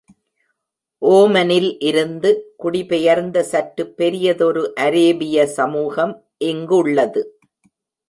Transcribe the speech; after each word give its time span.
ஓமனில் 1.01 1.69
இருந்து 1.83 2.31
குடிபெயர்ந்த 2.57 3.43
சற்று 3.43 3.85
பெரியதொரு 3.93 4.65
அரேபிய 4.75 5.47
சமூகம் 5.57 6.15
இங்குள்ளது. 6.45 7.23